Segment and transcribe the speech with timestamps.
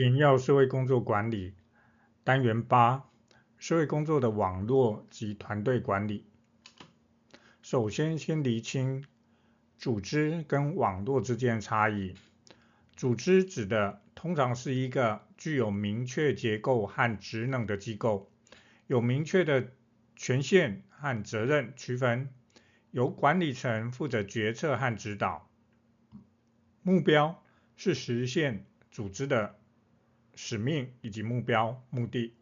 [0.00, 1.52] 简要社会工作管理
[2.24, 3.04] 单元八：
[3.58, 6.24] 社会工作的网络及团队管理。
[7.60, 9.04] 首先，先厘清
[9.76, 12.14] 组织跟网络之间的差异。
[12.96, 18.32] 组织指的通常是一个具有明确结构和职能的机构，
[18.86, 19.70] 有明确的
[20.16, 22.30] 权限和责任区分，
[22.90, 25.50] 由管理层负责决策和指导。
[26.82, 27.44] 目标
[27.76, 29.59] 是实现组织的
[30.42, 32.32] 使命以及目标目的，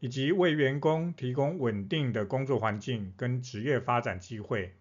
[0.00, 4.74] 以及为员工提供稳定的工作环境跟职业发展机会。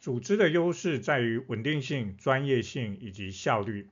[0.00, 3.86] 组织的优势在于稳定性、专业性以及效率。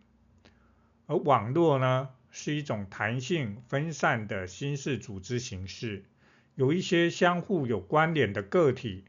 [1.05, 6.03] 而网络呢，是一种弹性分散的新式组织形式，
[6.55, 9.05] 由一些相互有关联的个体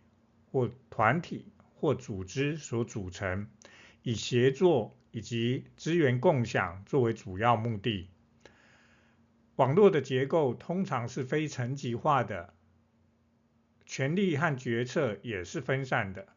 [0.52, 1.46] 或团体
[1.80, 3.48] 或组织所组成，
[4.04, 8.10] 以协作以及资源共享作为主要目的。
[9.58, 12.56] 网络的结构通常是非层级化的，
[13.86, 16.30] 权力和决策也是分散的。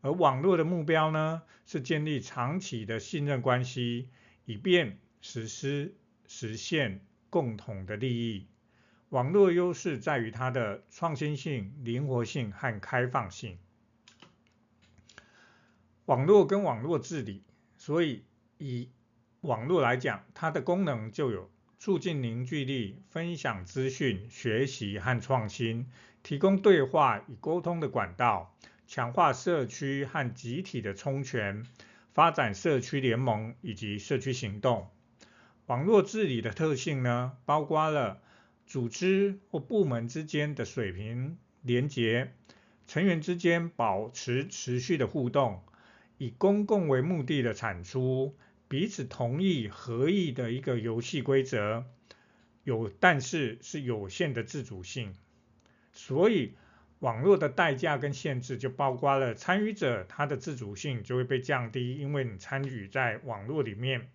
[0.00, 4.08] 而网络的目标呢，是建立长期的信任关系。
[4.44, 5.94] 以便实施
[6.26, 8.48] 实现共同的利益。
[9.10, 13.56] 网络优势在于它的创新性、灵活性和开放性。
[16.06, 17.44] 网络跟网络治理，
[17.76, 18.24] 所以
[18.58, 18.90] 以
[19.42, 21.48] 网络来讲，它的功能就有
[21.84, 25.88] 促进凝聚力、分享资讯、学习和创新，
[26.22, 31.66] 提供对话与沟通的管道，强化社区和集体的充权。
[32.12, 34.90] 发展社区联盟以及社区行动。
[35.66, 38.22] 网络治理的特性呢，包括了
[38.64, 42.32] 组织或部门之间的水平连结，
[42.86, 45.60] 成员之间保持持续的互动，
[46.18, 48.36] 以公共为目的的产出，
[48.72, 51.84] 彼此同意合意的一个游戏规则，
[52.64, 55.12] 有但是是有限的自主性，
[55.92, 56.54] 所以。
[57.00, 64.08] 网络的代价跟限制就包括了参与者他的自主性就会被降低，因为你参与在网络里面，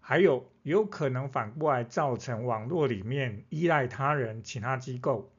[0.00, 5.30] 还有有可能反过来造成网络里面依赖他人、其他机构，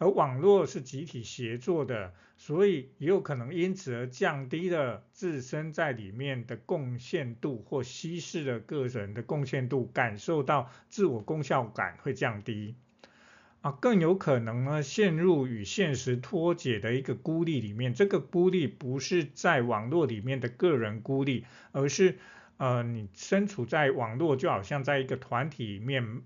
[0.00, 12.76] 而网络是集体协作的，所以也有可能因此而降低了自身在里面的贡献度或稀释了个人的贡献度，感受到自我功效感会降低。
[13.60, 17.92] 啊，更有可能呢，陷入与现实脱节的一个孤立里面。
[17.92, 22.16] 这个孤立不是在网络里面的个人孤立，而是
[22.56, 26.22] 呃，你身处在网络，就好像在一个团体里面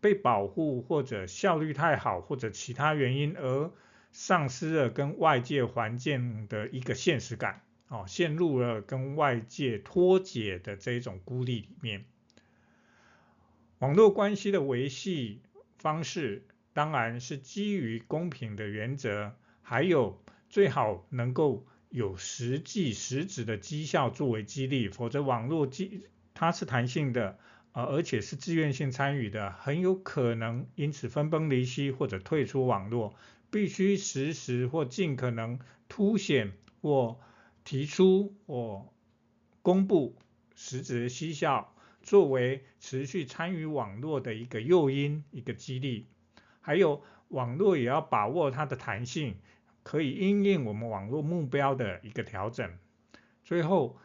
[0.00, 3.70] 被保护，或者效率太好，或者其他原因而
[4.12, 12.04] 丧失了跟外界环境的一个现实感，哦，陷入了跟外界脱节的这种孤立里面。
[13.78, 15.42] 网络关系的维系
[15.78, 16.46] 方式。
[16.72, 25.68] 当然是基于公平的原则，还有最好能够有实际实质的绩效作为激励，否则网络
[26.32, 27.40] 它是弹性的，
[27.72, 33.14] 呃，而且是自愿性参与的，很有可能因此分崩离析或者退出网络。
[33.52, 35.58] 必须实时或尽可能
[35.88, 37.18] 凸显或
[37.64, 38.86] 提出或
[39.60, 40.16] 公布
[40.54, 46.06] 实质的绩效，作为持续参与网络的一个诱因，一个激励。
[46.60, 49.34] 还有网络也要把握它的弹性，
[49.82, 52.70] 可以因应我们网络目标的一个调整。
[53.42, 53.98] 最后，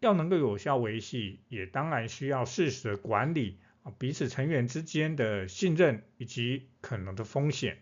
[0.00, 3.58] 要能够有效维系，也当然需要适时的管理
[3.98, 7.78] 彼此成员之间的信任以及可能的风险。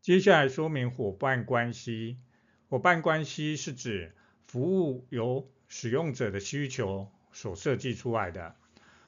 [0.00, 2.18] 接下来说明伙伴关系。
[2.68, 4.14] 伙伴关系是指
[4.46, 8.56] 服务由使用者的需求所设计出来的。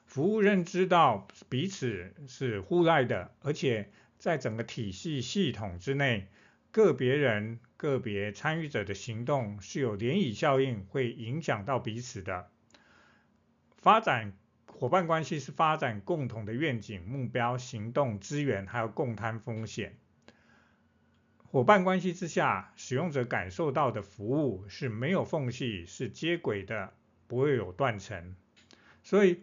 [0.04, 6.28] 服务认知到彼此是互赖的，而且在整个体系系统之内，
[6.71, 12.50] 个别人、个别参与者的行动是有涟漪效应，会影响到彼此的。
[13.76, 14.32] 发展
[14.66, 19.97] 伙伴关系是发展共同的愿景、目标、行动、资源，还有共摊风险。
[21.44, 26.92] 伙伴关系之下，使用者感受到的服务是没有缝隙，是接轨的，
[27.27, 28.36] 不会有断层。
[29.03, 29.42] 所以。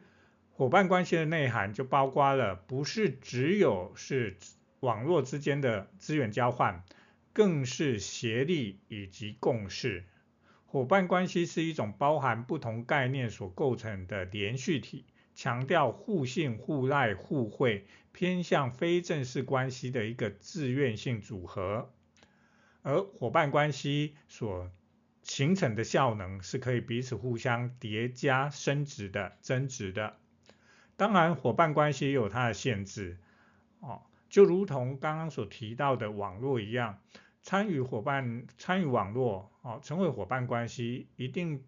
[0.53, 4.37] 伙伴关系的内涵就包括了，不是只有是
[4.81, 6.83] 网络之间的资源交换，
[7.33, 10.03] 更是协力以及共事。
[10.65, 15.05] 伙伴关系是一种包含不同概念所构成的连续体，
[15.35, 21.91] 强调互信、互赖、互惠，偏向非正式关系的一个自愿性组合。
[22.83, 24.71] 而伙伴关系所
[25.23, 30.17] 形成的效能是可以彼此互相叠加升值的、增值的。
[30.95, 33.17] 当然，伙伴关系也有它的限制
[33.81, 36.97] 哦，就如同刚刚所提到的网络一样，
[37.43, 41.63] 参与伙伴、参与网络哦，成为伙伴关系，一定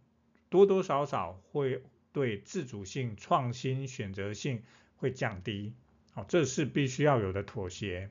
[0.49, 4.63] 多多少少会对自主性、创新、选择性
[4.95, 5.75] 会降低
[6.15, 8.09] 哦，这是必须要有的妥协。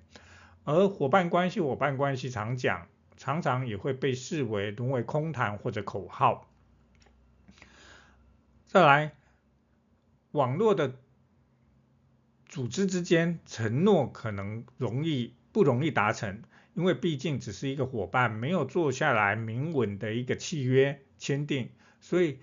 [0.63, 2.87] 而伙伴关系、伙伴关系常讲。
[3.15, 6.51] 常常也会被视为沦为空谈或者口号。
[8.67, 9.13] 再来，
[10.33, 10.97] 网络的
[12.53, 16.43] 组织之间承诺可能容易不容易达成，
[16.75, 21.71] 因为毕竟只是一个伙伴，没有坐下来明文的一个契约签订，
[22.03, 22.41] 所以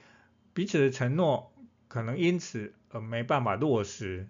[0.55, 1.53] 彼此的承诺
[1.87, 4.27] 可能因此而没办法落实，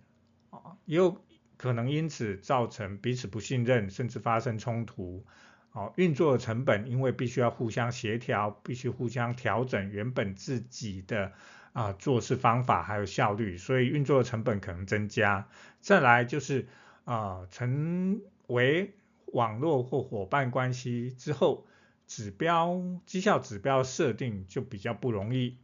[0.50, 1.24] 啊，也有
[1.56, 5.26] 可能因此造成彼此不信任，甚至发生冲突。
[5.72, 11.32] 哦，运作的成本，因为必须要互相协调，必须互相调整原本自己的
[11.74, 15.48] 啊、做事方法还有效率，所以运作的成本可能增加。
[15.82, 16.68] 再来就是
[17.06, 18.94] 啊、成为
[19.28, 21.66] 网络或伙伴关系之后，
[22.08, 25.58] 指标绩效指标设定就比较不容易。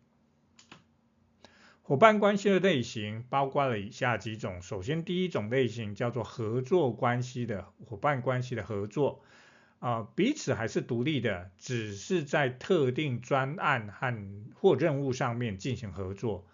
[1.82, 9.22] 伙伴关系的类型包括了以下几种，首先第一种类型叫做合作关系的伙伴关系的合作。
[9.80, 16.48] 啊，彼此还是独立的，只是在特定专案和或任务上面进行合作。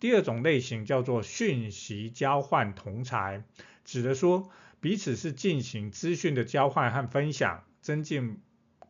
[0.00, 3.42] 第二种类型叫做讯息交换同侪，
[3.84, 8.40] 指的说彼此是进行资讯的交换和分享，增进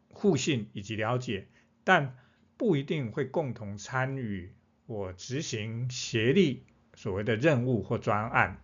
[0.09, 1.49] 互信以及了解，
[1.85, 2.17] 但
[2.57, 4.55] 不一定会共同参与
[4.87, 6.65] 或执行协力
[6.95, 8.63] 所谓的任务或专案。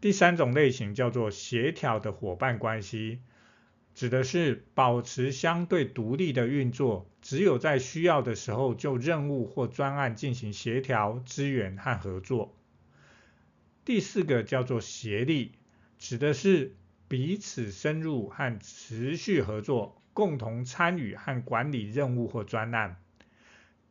[0.00, 3.20] 第三种类型叫做协调的伙伴关系。
[3.96, 12.54] 指的是保持相对独立的运作，只有在需要的时候就任务或专案进行协调、支援和合作。
[13.86, 15.52] 第四个叫做协力，
[15.98, 16.76] 指的是
[17.08, 22.98] 彼此深入和持续合作，共同参与和管理任务或专案。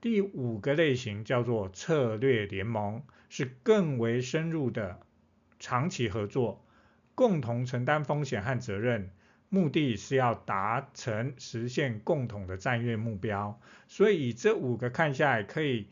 [0.01, 4.99] 第五个类型叫做策略联盟，是更为深入的
[5.59, 6.63] 长期合作，
[7.15, 9.09] 共同承担风险和责任。
[9.55, 13.57] 目的是要达成实现共同的战略目标，
[13.87, 15.87] 所以以这五个看下来，可以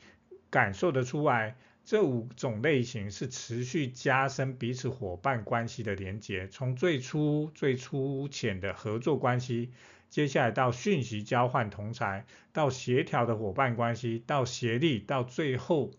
[0.49, 1.55] 感受得出来，
[1.85, 6.49] 这五种类型是持续加深彼此伙伴关系的连结。
[6.49, 9.71] 从最初最粗浅的合作关系，
[10.09, 15.91] 接下来到讯息交换同侪，到协调的伙伴关系，到协力，到最后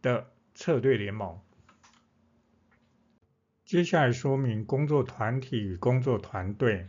[0.00, 1.38] 的策略联盟。
[3.64, 6.86] 接下来说明工作团体与工作团队。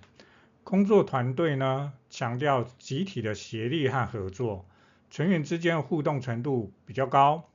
[0.65, 4.65] 工作团队呢，强调集体的协力和合作，
[5.09, 7.49] 成员之间的互动程度比较高，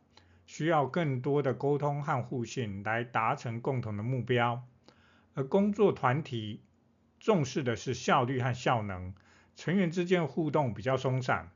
[0.46, 4.62] 需要更多的沟通和互信来达成共同的目标。
[5.34, 6.62] 而工作团体
[7.19, 9.12] 重视的是效率和效能，
[9.55, 11.50] 成员之间的互动比较松散，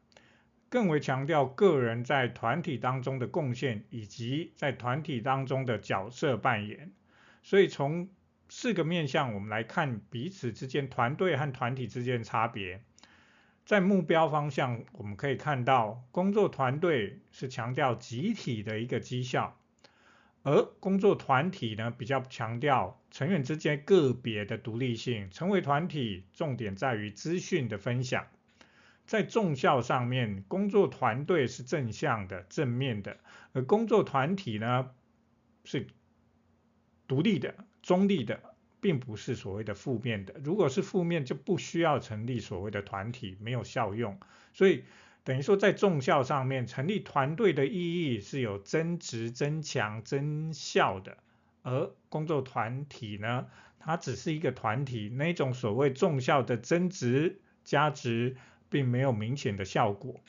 [0.68, 6.92] 更为强调个人在团体当中的贡献以及在团体当中的角色扮演。
[7.44, 8.08] 所以从
[8.48, 12.82] 四个面向，我们来看彼此之间团队和团体之间的差别。
[13.66, 19.58] 在目标方向，我们可以看到工作团队是强调集体的一个绩效，
[20.42, 25.30] 而工作团体呢，比较强调成员之间个别的独立性。
[25.30, 28.26] 成为团体，重点在于资讯的分享。
[29.04, 33.18] 在重效上面，工作团队是正向的、正面的，
[33.52, 34.90] 而工作团体呢
[35.64, 35.86] 是。
[37.06, 38.40] 独立的、中立的，
[38.80, 40.34] 并不是所谓的负面的。
[40.42, 44.18] 如果是负面，就不需要成立所谓的团体，没有效用。
[44.52, 44.84] 所以
[45.24, 51.16] 等于说，在众效上面，成立团队的意义是有增值、增强、增效的。
[51.62, 53.46] 而工作团体呢，
[53.78, 58.36] 它只是一个团体，那种所谓众效的增值、加值，
[58.68, 60.20] 并没有明显的效果。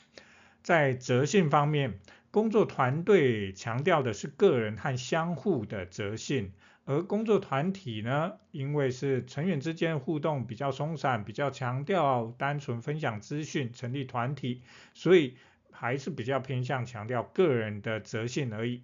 [0.62, 2.00] 在责性方面，
[2.36, 6.52] 工作团队强调的是个人和相互的责信。
[6.84, 14.60] 而工作团体呢，因为是成员之间互动比较松散，比较强调单纯分享资讯，成立团体，
[14.92, 15.38] 所以
[15.70, 18.82] 还是比较偏向强调个人的责信而已。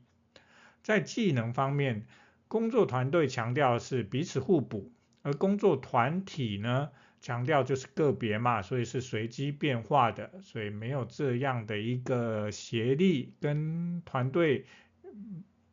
[0.82, 2.06] 在技能方面，
[2.48, 4.90] 工作团队强调的是彼此互补，
[5.20, 6.88] 而工作团体呢，
[7.22, 14.66] 强调就是个别嘛，所以是随机变化的，所以没有这样的一个协力跟团队。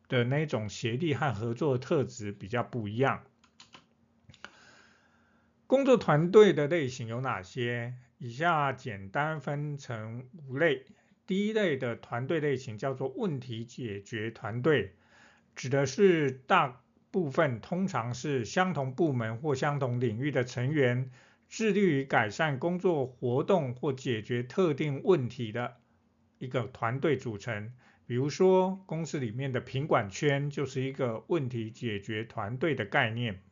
[0.08, 3.22] 的那种协力和合作的特质比较不一样。
[5.68, 7.94] 工作团队的类型有哪些？
[8.18, 10.84] 以下简单分成五类。
[11.28, 14.96] 第一类的团队类型叫做问题解决团队，
[15.54, 21.12] 指的是大部分通常是相同部门或相同领域的成员，
[21.50, 25.78] 致力于改善工作活动或解决特定问题的
[26.38, 27.72] 一个团队组成。
[28.06, 33.42] 比如说，公司里面的品管圈就是一个问题解决团队的概念。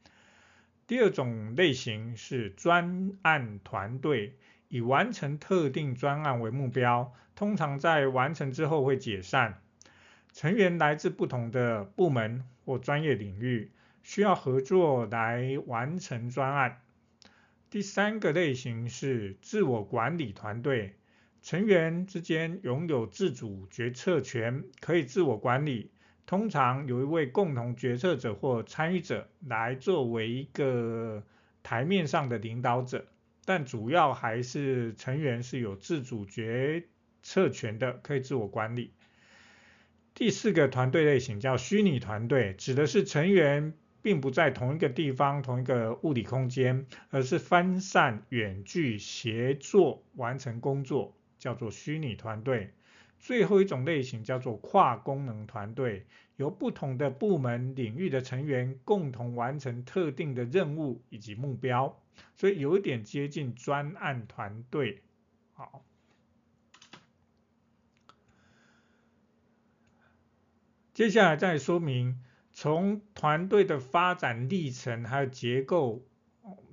[0.87, 4.37] 第二种类型是专案团队，
[4.69, 9.61] 以完成特定专案为目标，通常在完成之后会解散。
[10.33, 13.73] 成员来自不同的部门或专业领域，
[14.05, 16.81] 需要合作来完成专案。
[17.70, 20.94] 第三个类型是自我管理团队。
[21.40, 25.90] 成员之间拥有自主决策权，可以自我管理。
[26.26, 31.22] 通常有一位共同决策者或参与者来作为一个
[31.62, 33.06] 台面上的领导者，
[33.44, 36.84] 但主要还是成员是有自主决
[37.22, 38.92] 策权的，可以自我管理。
[40.14, 43.72] 第四个团队类型叫虚拟团队，指的是成员
[44.08, 51.14] 并不在同一个地方、同一个物理空间，而是分散远距协作完成工作。
[51.38, 52.72] 叫做虚拟团队，
[53.20, 62.00] 最后一种类型叫做跨功能团队，由不同的部门领域的成员共同完成特定的任务以及目标，
[62.34, 65.02] 所以有一点接近专案团队。
[65.52, 65.84] 好，
[70.92, 72.20] 接下来再说明
[72.60, 76.02] 从团队的发展历程还有结构。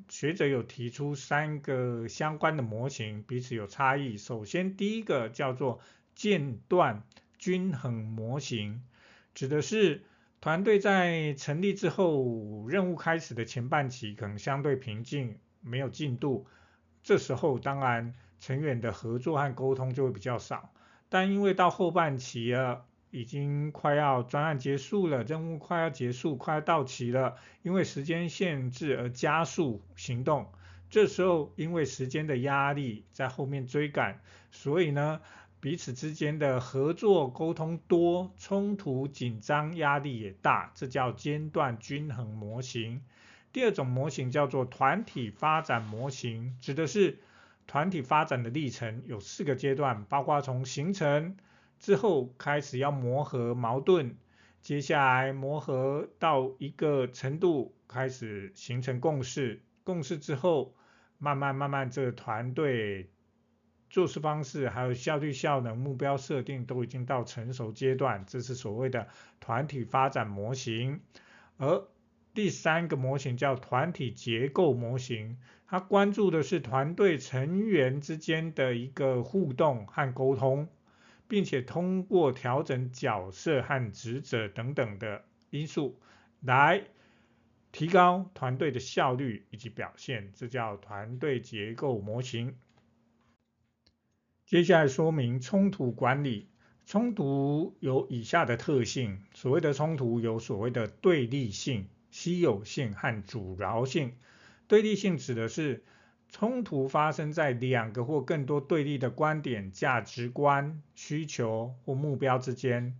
[0.09, 4.17] 学者有提出三个相关的模型，彼此有差异。
[4.17, 5.79] 首先，第一个叫做
[6.15, 7.03] 间断
[7.37, 8.81] 均衡模型，
[9.35, 10.03] 指的是
[10.41, 16.47] 团队在成立之后，任务开始的前半期可能相对平静，没有进度。
[17.03, 20.73] 这时候，当然成员的合作和沟通就会比较少。
[21.09, 27.37] 但因为到后半期了，已经快要专案结束了，任务快要结束，快要到期了。
[27.61, 30.47] 因为时间限制而加速行动，
[30.89, 34.19] 这时候因为时间的压力在后面追赶，
[34.51, 35.21] 所以呢，
[35.61, 43.01] 彼此之间的合作沟通多，冲突紧张，压力也大，这叫间断均衡模型。
[43.53, 47.19] 第二种模型叫做团体发展模型，指的是
[47.65, 51.37] 团体发展的历程有四个阶段，包括从形成。
[51.79, 54.15] 之后开始要磨合矛盾，
[54.61, 59.61] 接下来磨合到一个程度，开始形成共识。
[59.83, 60.73] 共识之后，
[61.19, 63.09] 慢慢慢慢，这个团队
[63.89, 69.07] 做事方式还有效率、效能、目标设定都已经到成熟阶段，这是所谓的
[69.39, 71.01] 团体发展模型。
[71.57, 71.87] 而
[72.33, 80.67] 第三个模型叫团体结构模型，它关注的是团队成员之间的一个互动和沟通。
[81.27, 85.99] 并且通过调整角色和职责等等的因素，
[86.41, 86.83] 来
[87.71, 92.55] 提高团队的效率以及表现，这叫团队结构模型。
[94.45, 96.47] 接下来说明冲突管理，
[96.85, 104.13] 冲突有以下的特性，所谓的冲突有所谓的对立性、稀有性和阻挠性。
[104.67, 105.83] 对立性指的是
[106.37, 112.99] 冲突发生在两个或更多对立的观点、价值观、需求或目标之间，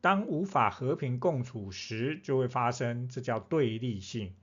[0.00, 4.34] 当无法和平共处时，就会发生，这叫对立性。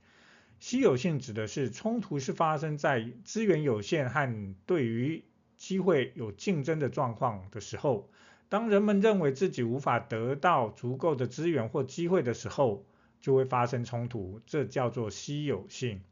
[0.60, 5.24] 稀有性指的是冲突是发生在资源有限和对于
[5.56, 8.10] 机会有竞争的状况的时候，
[8.50, 12.84] 当人们认为自己无法得到足够的资源或机会的时候，
[13.22, 16.02] 就会发生冲突，这叫做稀有性。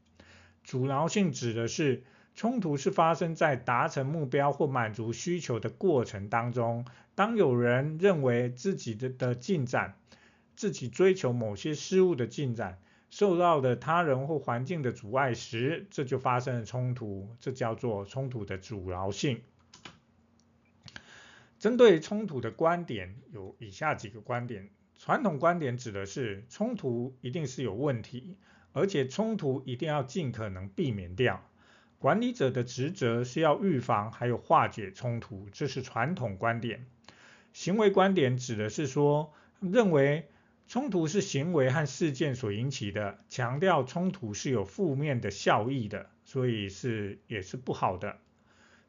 [0.63, 2.01] 阻挠性指的是。
[2.35, 6.85] 冲突是发生在达成目标或满足需求的过程当中。
[7.15, 9.95] 当有人认为自己的的进展，
[10.55, 12.79] 自己追求某些事物的进展，
[13.11, 17.29] 受到了他人或环境的阻碍时，这就发生了冲突。
[17.39, 19.41] 这叫做冲突的阻挠性。
[21.59, 28.37] 针对冲突的观点有以下几个观点：传统观点指的是冲突一定是有问题，
[28.73, 31.41] 而且冲突一定要尽可能避免掉。
[32.03, 36.85] 管理者的职责是要预防还有化解冲突，这是传统观点。
[37.53, 39.31] 行为观点指的是说，
[39.61, 40.27] 认为
[40.67, 48.17] 冲突是行为和事件所引起的，强调冲突是有负面的效益的，所以是也是不好的。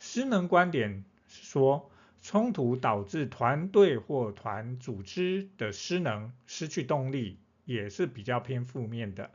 [0.00, 1.88] 失能观点是说，
[2.20, 9.30] 冲突导致团队或团组织的失能，失去动力，也是比较偏负面的。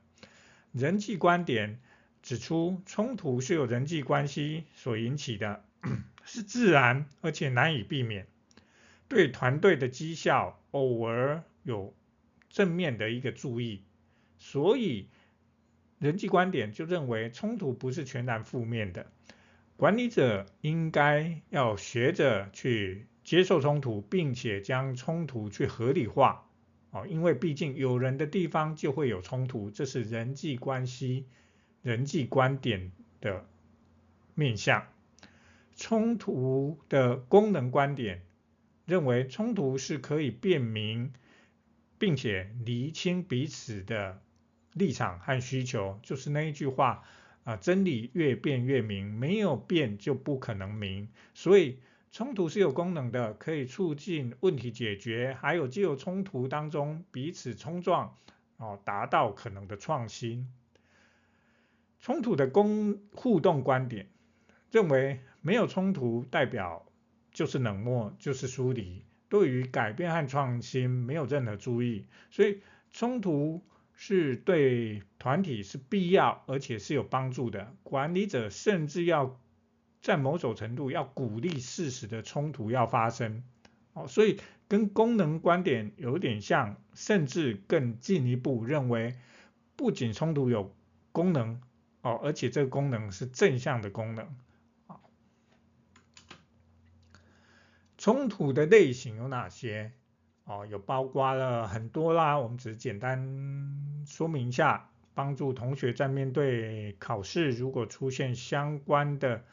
[0.74, 1.80] 人际观点。
[2.22, 5.64] 指出，冲突是由人际关系所引起的，
[6.24, 8.28] 是自然而且难以避免，
[9.08, 11.94] 对团队的绩效偶尔有
[12.50, 13.82] 正面的一个注意，
[14.38, 15.08] 所以
[15.98, 19.12] 人际观点就认为冲突不是全然负面的，
[19.78, 26.46] 管理者应该要学着去接受冲突，并且将冲突去合理化。
[26.92, 31.28] 哦，因为毕竟有人的地方就会有冲突，这是人际关系、
[31.82, 33.46] 人际观点的
[34.36, 34.86] 面向。
[35.76, 38.22] 冲突的功能观点
[38.86, 41.14] 认为，冲突是可以辨明
[41.98, 44.22] 并且厘清彼此的
[44.74, 47.04] 立场和需求，就是那一句话
[47.44, 51.80] 啊，真理越辩越明，没有辩就不可能明，所以。
[52.12, 58.18] 冲突是有功能的，可以促进问题解决，还有既有冲突当中彼此冲撞，
[58.58, 60.52] 哦，达到可能的创新。
[62.00, 64.08] 冲突的公互动观点
[64.72, 66.86] 认为，没有冲突代表
[67.32, 73.62] 就是冷漠，就是疏离，对于改变和创新没有任何注意，所以冲突
[73.94, 77.74] 是对团体是必要而且是有帮助的。
[77.84, 79.40] 管理者甚至要。
[80.02, 83.44] 在某种程度要鼓励适时的冲突要发生，
[83.92, 84.40] 哦，所以
[84.70, 89.16] 跟功能观点有点像，甚至更进一步认为，
[89.76, 90.74] 不仅冲突有
[91.12, 91.62] 功能，
[92.02, 94.26] 哦，而且这个功能是正向的功能，
[94.88, 95.00] 啊，
[97.98, 99.92] 冲突的类型有哪些？
[100.46, 109.44] 哦，有包括了很多啦，我们只是简单说明一下，帮助同学在面对考试如果出现相关的。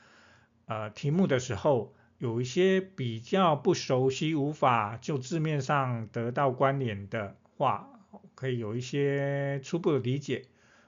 [0.69, 7.89] 呃，题目的时候有一些比较不熟悉，无法就字面上得到关联的话，
[8.35, 10.47] 可以有一些初步的理解。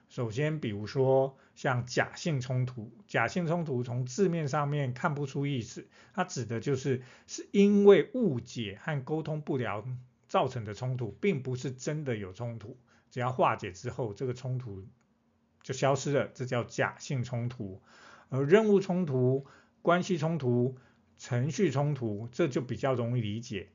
[0.09, 9.99] 首先，比如说像假性冲突，假性冲突从字面上面看不出意思，它指的就是是因为误解和沟通不良
[10.29, 12.77] 造成的冲突，并不是真的有冲突。
[13.11, 14.85] 只要化解之后，这个冲突
[15.61, 17.81] 就消失了，这叫假性冲突。
[18.29, 19.45] 而任务冲突。
[19.81, 20.77] 关系冲突、
[21.17, 23.69] 程序冲突，这就比较容易理解。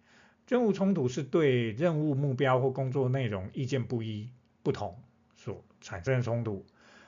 [0.46, 4.30] 任务冲突是对任务目标或工作内容意见不一、
[4.62, 5.02] 不同
[5.34, 6.66] 所产生的冲突，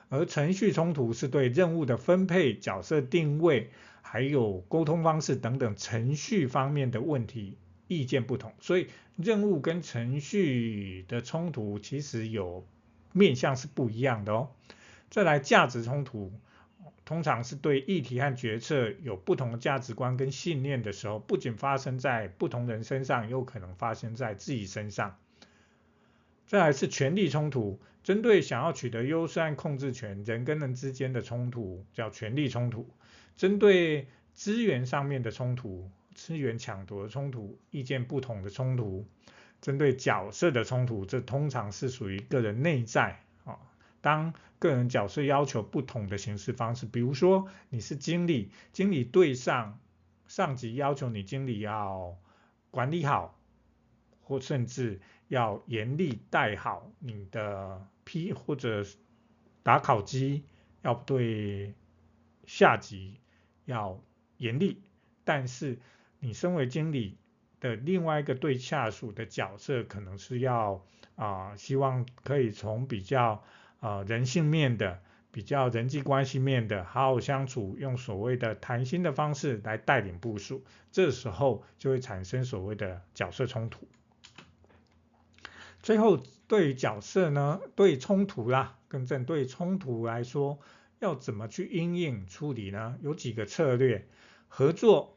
[0.08, 3.70] 而程序冲突是对任务的分配、角色定位，
[4.02, 7.56] 还有沟通方式等等程序方面的问题
[7.88, 8.52] 意见不同。
[8.60, 12.66] 所以任务跟程序的冲突其实有
[13.12, 14.50] 面向是不一样的哦。
[15.10, 16.32] 再来价值冲突。
[17.04, 25.16] 通常是对议题和决策有不同的价值观跟信念的时候，不仅发生在不同人身上，有可能发生在自己身上。
[26.46, 32.86] 再来是权力冲突，针对想要取得优势和控制权，人跟人之间的冲突叫权力冲突；
[33.36, 39.04] 针对资源上面的冲突，资源抢夺的冲突，意见不同的冲突；
[39.60, 43.58] 针对角色的冲突，这通常是属于个人内在啊。
[44.00, 49.80] 当个人角色要求不同的行事方式，比如说你是经理，经理对上
[50.28, 52.16] 上级要求你经理要
[52.70, 53.36] 管理好，
[54.26, 58.84] 或甚至要严厉带好你的批或者
[59.62, 60.42] 打考绩，
[60.82, 61.72] 要对
[62.44, 63.20] 下级
[63.64, 63.98] 要
[64.36, 64.82] 严厉，
[65.24, 65.78] 但是
[66.18, 67.16] 你身为经理
[67.60, 70.84] 的另外一个对下属的角色，可能是要
[71.14, 73.42] 啊、希望可以从比较。
[73.78, 83.86] 啊、人性面的比较人际关系面的好好相处，用所谓的谈心的方式来带领部属，这时候就会产生所谓的角色冲突。
[85.86, 90.58] 最后，对角色呢，对冲突啦，更正对冲突来说，
[90.98, 92.98] 要怎么去因应处理呢？
[93.02, 94.04] 有几个策略：
[94.48, 95.16] 合作，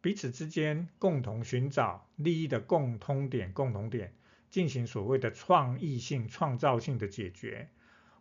[0.00, 4.14] 彼此之间共同寻找利益的共通点、共同点。
[4.48, 7.68] 进行所谓的创意性、创造性的解决，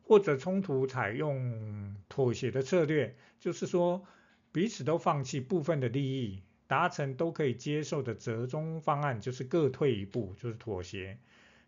[0.01, 4.03] 或者冲突采用妥协的策略，就是说
[4.51, 11.17] 彼此都放弃部分的利益，达成都可以接受的折中方案，就是各退一步，就是妥协。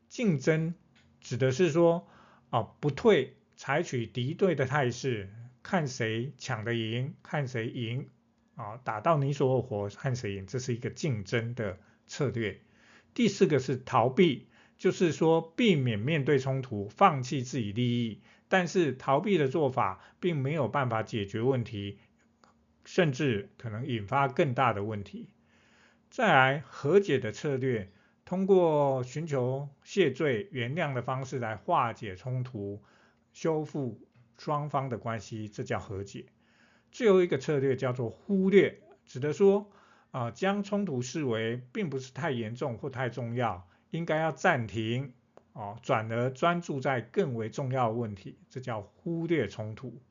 [0.10, 0.73] 竞争
[1.21, 2.07] 指的是说，
[2.49, 5.29] 哦，不退，采取敌对的态势，
[5.62, 8.10] 看谁抢得赢，看谁赢，
[8.55, 12.60] 啊，打到你死我活，看谁赢，这是一个竞争的策略。
[13.13, 21.97] 第四个是逃避，就是说避免面对冲突，放弃自己利益，但是逃避的做法并没有办法解决问题，
[22.88, 25.30] 甚至可能引发更大的问题。
[26.10, 27.91] 再来和解的策略，
[28.23, 32.82] 通过寻求谢罪、原谅的方式来化解冲突，
[33.34, 34.00] 修复
[34.38, 36.28] 双方的关系，这叫和解。
[36.89, 39.69] 最后一个策略叫做忽略，指的说
[40.12, 45.13] 啊、将冲突视为并不是太严重或太重要，应该要暂停
[45.52, 50.02] 哦，转而专注在更为重要的问题，这叫忽略冲突。